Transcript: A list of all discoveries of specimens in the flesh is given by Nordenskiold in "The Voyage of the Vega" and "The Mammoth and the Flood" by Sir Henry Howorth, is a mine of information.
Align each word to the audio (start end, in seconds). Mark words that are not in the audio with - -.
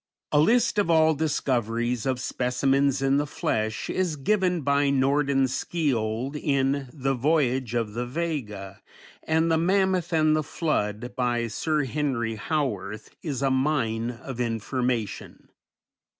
A 0.31 0.39
list 0.39 0.79
of 0.79 0.89
all 0.89 1.13
discoveries 1.13 2.07
of 2.07 2.19
specimens 2.19 3.03
in 3.03 3.17
the 3.17 3.27
flesh 3.27 3.87
is 3.87 4.15
given 4.15 4.61
by 4.61 4.89
Nordenskiold 4.89 6.35
in 6.35 6.89
"The 6.91 7.13
Voyage 7.13 7.75
of 7.75 7.93
the 7.93 8.07
Vega" 8.07 8.81
and 9.21 9.51
"The 9.51 9.59
Mammoth 9.59 10.11
and 10.11 10.35
the 10.35 10.41
Flood" 10.41 11.15
by 11.15 11.45
Sir 11.45 11.83
Henry 11.83 12.35
Howorth, 12.35 13.11
is 13.21 13.43
a 13.43 13.51
mine 13.51 14.09
of 14.09 14.39
information. 14.39 15.49